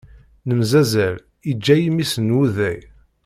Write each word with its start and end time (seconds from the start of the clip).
Nemzazzal, 0.47 1.15
iǧǧa-yi 1.49 1.89
mmi-s 1.93 2.13
n 2.19 2.33
wuday. 2.35 2.79